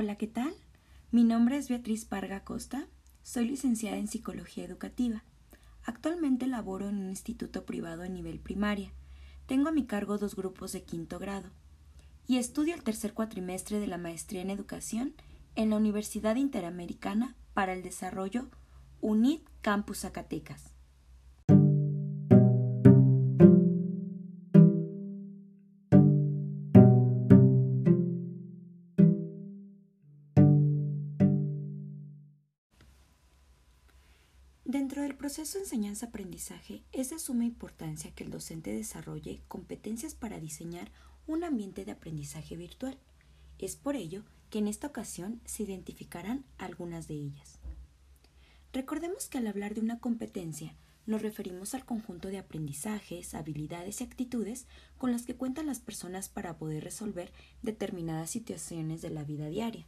Hola, 0.00 0.14
¿qué 0.14 0.28
tal? 0.28 0.54
Mi 1.10 1.24
nombre 1.24 1.56
es 1.56 1.68
Beatriz 1.68 2.04
Parga 2.04 2.44
Costa, 2.44 2.86
soy 3.24 3.48
licenciada 3.48 3.96
en 3.96 4.06
Psicología 4.06 4.64
Educativa. 4.64 5.24
Actualmente 5.82 6.46
laboro 6.46 6.88
en 6.88 6.98
un 6.98 7.08
instituto 7.08 7.66
privado 7.66 8.04
a 8.04 8.08
nivel 8.08 8.38
primaria. 8.38 8.92
Tengo 9.46 9.70
a 9.70 9.72
mi 9.72 9.86
cargo 9.86 10.16
dos 10.16 10.36
grupos 10.36 10.70
de 10.70 10.84
quinto 10.84 11.18
grado 11.18 11.50
y 12.28 12.36
estudio 12.36 12.76
el 12.76 12.84
tercer 12.84 13.12
cuatrimestre 13.12 13.80
de 13.80 13.88
la 13.88 13.98
maestría 13.98 14.40
en 14.40 14.50
educación 14.50 15.14
en 15.56 15.70
la 15.70 15.76
Universidad 15.78 16.36
Interamericana 16.36 17.34
para 17.52 17.72
el 17.72 17.82
Desarrollo 17.82 18.46
UNIT 19.00 19.48
Campus 19.62 20.02
Zacatecas. 20.02 20.77
Dentro 34.98 35.10
del 35.10 35.16
proceso 35.16 35.58
de 35.58 35.62
enseñanza-aprendizaje 35.62 36.82
es 36.90 37.10
de 37.10 37.20
suma 37.20 37.44
importancia 37.44 38.10
que 38.10 38.24
el 38.24 38.32
docente 38.32 38.72
desarrolle 38.72 39.40
competencias 39.46 40.16
para 40.16 40.40
diseñar 40.40 40.90
un 41.28 41.44
ambiente 41.44 41.84
de 41.84 41.92
aprendizaje 41.92 42.56
virtual. 42.56 42.98
Es 43.60 43.76
por 43.76 43.94
ello 43.94 44.24
que 44.50 44.58
en 44.58 44.66
esta 44.66 44.88
ocasión 44.88 45.40
se 45.44 45.62
identificarán 45.62 46.44
algunas 46.58 47.06
de 47.06 47.14
ellas. 47.14 47.60
Recordemos 48.72 49.28
que 49.28 49.38
al 49.38 49.46
hablar 49.46 49.74
de 49.74 49.82
una 49.82 50.00
competencia 50.00 50.74
nos 51.06 51.22
referimos 51.22 51.74
al 51.74 51.84
conjunto 51.84 52.26
de 52.26 52.38
aprendizajes, 52.38 53.34
habilidades 53.34 54.00
y 54.00 54.04
actitudes 54.04 54.66
con 54.96 55.12
las 55.12 55.22
que 55.22 55.36
cuentan 55.36 55.66
las 55.66 55.78
personas 55.78 56.28
para 56.28 56.58
poder 56.58 56.82
resolver 56.82 57.32
determinadas 57.62 58.30
situaciones 58.30 59.00
de 59.00 59.10
la 59.10 59.22
vida 59.22 59.46
diaria. 59.48 59.86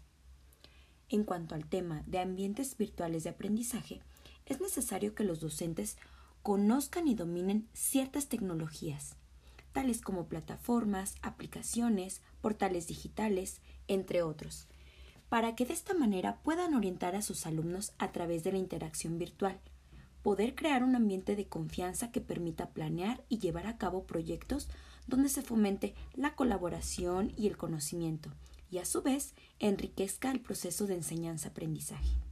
En 1.08 1.24
cuanto 1.24 1.56
al 1.56 1.66
tema 1.66 2.04
de 2.06 2.20
ambientes 2.20 2.76
virtuales 2.76 3.24
de 3.24 3.30
aprendizaje, 3.30 4.02
es 4.50 4.60
necesario 4.60 5.14
que 5.14 5.24
los 5.24 5.40
docentes 5.40 5.96
conozcan 6.42 7.06
y 7.06 7.14
dominen 7.14 7.68
ciertas 7.72 8.28
tecnologías, 8.28 9.16
tales 9.72 10.00
como 10.00 10.26
plataformas, 10.26 11.14
aplicaciones, 11.22 12.20
portales 12.40 12.88
digitales, 12.88 13.60
entre 13.88 14.22
otros, 14.22 14.66
para 15.28 15.54
que 15.54 15.64
de 15.64 15.74
esta 15.74 15.94
manera 15.94 16.40
puedan 16.42 16.74
orientar 16.74 17.14
a 17.14 17.22
sus 17.22 17.46
alumnos 17.46 17.92
a 17.98 18.10
través 18.10 18.42
de 18.42 18.52
la 18.52 18.58
interacción 18.58 19.18
virtual, 19.18 19.60
poder 20.22 20.54
crear 20.54 20.82
un 20.82 20.96
ambiente 20.96 21.36
de 21.36 21.46
confianza 21.46 22.10
que 22.10 22.20
permita 22.20 22.70
planear 22.70 23.24
y 23.28 23.38
llevar 23.38 23.66
a 23.66 23.78
cabo 23.78 24.04
proyectos 24.04 24.68
donde 25.06 25.28
se 25.28 25.42
fomente 25.42 25.94
la 26.14 26.34
colaboración 26.34 27.32
y 27.36 27.46
el 27.46 27.56
conocimiento, 27.56 28.30
y 28.70 28.78
a 28.78 28.84
su 28.84 29.02
vez 29.02 29.34
enriquezca 29.60 30.30
el 30.30 30.40
proceso 30.40 30.86
de 30.86 30.94
enseñanza-aprendizaje. 30.94 32.29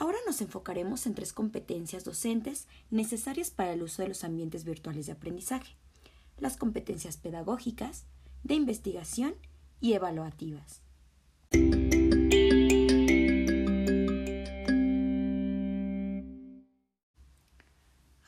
Ahora 0.00 0.18
nos 0.26 0.40
enfocaremos 0.40 1.06
en 1.06 1.14
tres 1.14 1.32
competencias 1.32 2.04
docentes 2.04 2.68
necesarias 2.88 3.50
para 3.50 3.72
el 3.72 3.82
uso 3.82 4.02
de 4.02 4.08
los 4.08 4.22
ambientes 4.22 4.62
virtuales 4.62 5.06
de 5.06 5.12
aprendizaje. 5.12 5.74
Las 6.38 6.56
competencias 6.56 7.16
pedagógicas, 7.16 8.04
de 8.44 8.54
investigación 8.54 9.34
y 9.80 9.94
evaluativas. 9.94 10.82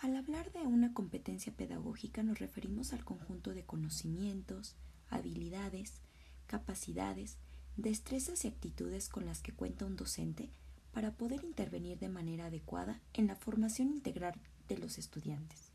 Al 0.00 0.16
hablar 0.16 0.50
de 0.50 0.62
una 0.66 0.92
competencia 0.92 1.52
pedagógica 1.52 2.24
nos 2.24 2.40
referimos 2.40 2.92
al 2.92 3.04
conjunto 3.04 3.54
de 3.54 3.64
conocimientos, 3.64 4.74
habilidades, 5.08 6.00
capacidades, 6.48 7.38
destrezas 7.76 8.44
y 8.44 8.48
actitudes 8.48 9.08
con 9.08 9.24
las 9.24 9.40
que 9.40 9.52
cuenta 9.52 9.86
un 9.86 9.94
docente 9.94 10.50
para 10.92 11.12
poder 11.12 11.44
intervenir 11.44 11.98
de 11.98 12.08
manera 12.08 12.46
adecuada 12.46 13.00
en 13.12 13.26
la 13.26 13.36
formación 13.36 13.88
integral 13.88 14.34
de 14.68 14.78
los 14.78 14.98
estudiantes. 14.98 15.70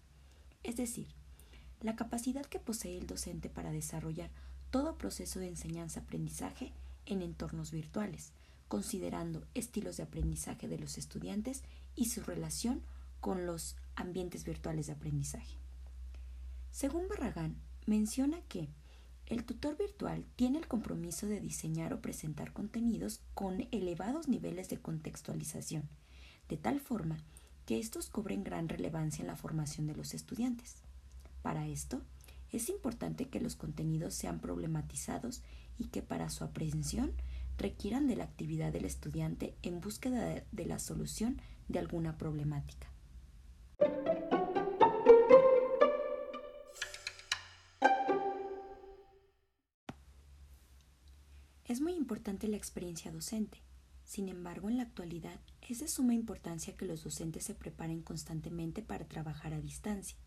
Es 0.63 0.77
decir, 0.77 1.07
la 1.81 1.95
capacidad 1.95 2.45
que 2.45 2.59
posee 2.59 2.97
el 2.97 3.07
docente 3.07 3.49
para 3.49 3.71
desarrollar 3.71 4.31
todo 4.71 4.97
proceso 4.97 5.39
de 5.39 5.47
enseñanza-aprendizaje 5.47 6.73
en 7.05 7.21
entornos 7.21 7.71
virtuales, 7.71 8.31
considerando 8.67 9.45
estilos 9.53 9.97
de 9.97 10.03
aprendizaje 10.03 10.67
de 10.67 10.79
los 10.79 10.97
estudiantes 10.97 11.63
y 11.95 12.05
su 12.05 12.21
relación 12.23 12.81
con 13.21 13.45
los 13.45 13.75
ambientes 13.95 14.43
virtuales 14.43 14.87
de 14.87 14.93
aprendizaje. 14.93 15.57
Según 16.71 17.07
Barragán, 17.07 17.55
menciona 17.85 18.41
que 18.49 18.67
el 19.27 19.43
tutor 19.43 19.77
virtual 19.77 20.25
tiene 20.35 20.59
el 20.59 20.67
compromiso 20.67 21.25
de 21.27 21.41
diseñar 21.41 21.93
o 21.93 22.01
presentar 22.01 22.53
contenidos 22.53 23.21
con 23.33 23.67
elevados 23.71 24.27
niveles 24.27 24.69
de 24.69 24.77
contextualización, 24.77 25.89
de 26.47 26.57
tal 26.57 26.79
forma 26.79 27.17
que 27.65 27.79
estos 27.79 28.09
cobren 28.09 28.43
gran 28.43 28.69
relevancia 28.69 29.23
en 29.23 29.27
la 29.27 29.35
formación 29.35 29.87
de 29.87 29.95
los 29.95 30.13
estudiantes. 30.13 30.75
Para 31.41 31.67
esto, 31.67 32.01
es 32.51 32.69
importante 32.69 33.27
que 33.27 33.41
los 33.41 33.55
contenidos 33.55 34.13
sean 34.13 34.39
problematizados 34.39 35.41
y 35.79 35.85
que 35.85 36.03
para 36.03 36.29
su 36.29 36.43
aprehensión 36.43 37.11
requieran 37.57 38.07
de 38.07 38.15
la 38.15 38.25
actividad 38.25 38.71
del 38.71 38.85
estudiante 38.85 39.55
en 39.63 39.81
búsqueda 39.81 40.43
de 40.51 40.65
la 40.65 40.77
solución 40.77 41.41
de 41.67 41.79
alguna 41.79 42.17
problemática. 42.17 42.87
Es 51.75 51.81
muy 51.81 51.91
importante 51.91 52.47
la 52.47 52.55
experiencia 52.55 53.11
docente. 53.11 53.61
Sin 54.05 54.29
embargo, 54.29 54.69
en 54.69 54.77
la 54.77 54.83
actualidad 54.83 55.41
es 55.61 55.81
de 55.81 55.89
suma 55.89 56.13
importancia 56.13 56.77
que 56.77 56.85
los 56.85 57.03
docentes 57.03 57.43
se 57.43 57.53
preparen 57.53 58.01
constantemente 58.01 58.81
para 58.81 59.09
trabajar 59.09 59.53
a 59.53 59.59
distancia, 59.59 60.17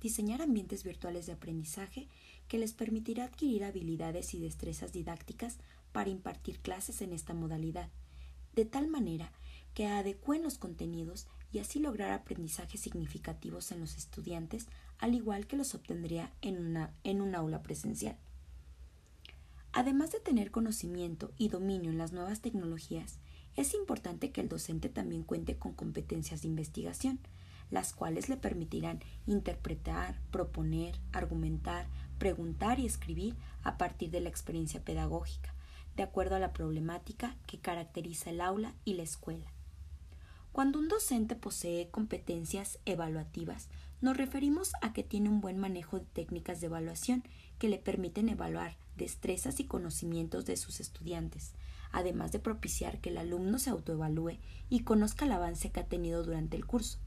diseñar 0.00 0.42
ambientes 0.42 0.82
virtuales 0.82 1.26
de 1.26 1.34
aprendizaje 1.34 2.08
que 2.48 2.58
les 2.58 2.72
permitirá 2.72 3.26
adquirir 3.26 3.62
habilidades 3.62 4.34
y 4.34 4.40
destrezas 4.40 4.92
didácticas 4.92 5.58
para 5.92 6.10
impartir 6.10 6.58
clases 6.58 7.00
en 7.00 7.12
esta 7.12 7.32
modalidad, 7.32 7.90
de 8.56 8.64
tal 8.64 8.88
manera 8.88 9.30
que 9.74 9.86
adecúen 9.86 10.42
los 10.42 10.58
contenidos 10.58 11.28
y 11.52 11.60
así 11.60 11.78
lograr 11.78 12.10
aprendizajes 12.10 12.80
significativos 12.80 13.70
en 13.70 13.78
los 13.78 13.96
estudiantes, 13.96 14.66
al 14.98 15.14
igual 15.14 15.46
que 15.46 15.56
los 15.56 15.76
obtendría 15.76 16.32
en, 16.42 16.58
una, 16.58 16.92
en 17.04 17.20
un 17.20 17.36
aula 17.36 17.62
presencial. 17.62 18.18
Además 19.72 20.10
de 20.12 20.20
tener 20.20 20.50
conocimiento 20.50 21.32
y 21.36 21.48
dominio 21.48 21.90
en 21.90 21.98
las 21.98 22.12
nuevas 22.12 22.40
tecnologías, 22.40 23.18
es 23.56 23.74
importante 23.74 24.30
que 24.30 24.40
el 24.40 24.48
docente 24.48 24.88
también 24.88 25.22
cuente 25.22 25.56
con 25.56 25.72
competencias 25.72 26.42
de 26.42 26.48
investigación, 26.48 27.18
las 27.70 27.92
cuales 27.92 28.28
le 28.28 28.36
permitirán 28.36 29.00
interpretar, 29.26 30.20
proponer, 30.30 30.98
argumentar, 31.12 31.86
preguntar 32.18 32.80
y 32.80 32.86
escribir 32.86 33.36
a 33.62 33.76
partir 33.76 34.10
de 34.10 34.20
la 34.20 34.28
experiencia 34.28 34.84
pedagógica, 34.84 35.54
de 35.96 36.02
acuerdo 36.02 36.36
a 36.36 36.40
la 36.40 36.52
problemática 36.52 37.36
que 37.46 37.58
caracteriza 37.58 38.30
el 38.30 38.40
aula 38.40 38.74
y 38.84 38.94
la 38.94 39.02
escuela. 39.02 39.52
Cuando 40.52 40.78
un 40.78 40.88
docente 40.88 41.36
posee 41.36 41.90
competencias 41.90 42.78
evaluativas, 42.84 43.68
nos 44.00 44.16
referimos 44.16 44.72
a 44.80 44.92
que 44.92 45.02
tiene 45.02 45.28
un 45.28 45.40
buen 45.40 45.58
manejo 45.58 45.98
de 45.98 46.06
técnicas 46.06 46.60
de 46.60 46.66
evaluación 46.66 47.24
que 47.58 47.68
le 47.68 47.78
permiten 47.78 48.28
evaluar 48.28 48.76
destrezas 48.96 49.60
y 49.60 49.64
conocimientos 49.64 50.44
de 50.44 50.56
sus 50.56 50.80
estudiantes, 50.80 51.54
además 51.90 52.32
de 52.32 52.38
propiciar 52.38 53.00
que 53.00 53.10
el 53.10 53.18
alumno 53.18 53.58
se 53.58 53.70
autoevalúe 53.70 54.38
y 54.68 54.80
conozca 54.80 55.24
el 55.24 55.32
avance 55.32 55.70
que 55.70 55.80
ha 55.80 55.86
tenido 55.86 56.22
durante 56.22 56.56
el 56.56 56.66
curso. 56.66 56.98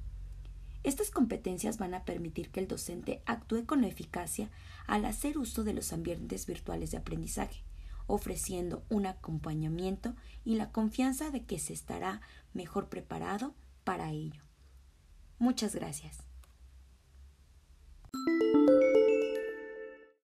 Estas 0.84 1.12
competencias 1.12 1.78
van 1.78 1.94
a 1.94 2.06
permitir 2.06 2.50
que 2.50 2.60
el 2.60 2.68
docente 2.68 3.22
actúe 3.26 3.66
con 3.66 3.84
eficacia 3.84 4.50
al 4.88 5.06
hacer 5.06 5.38
uso 5.38 5.64
de 5.64 5.74
los 5.74 5.94
ambientes 5.94 6.48
virtuales 6.48 6.92
de 6.92 6.98
aprendizaje, 6.98 7.64
ofreciendo 8.08 8.84
un 8.90 9.06
acompañamiento 9.06 10.16
y 10.44 10.56
la 10.56 10.72
confianza 10.72 11.30
de 11.30 11.46
que 11.46 11.60
se 11.60 11.74
estará 11.74 12.22
mejor 12.54 12.90
preparado 12.90 13.54
para 13.84 14.12
ello. 14.12 14.42
Muchas 15.38 15.76
gracias. 15.76 16.31
Thank 18.14 18.42
you 18.42 18.51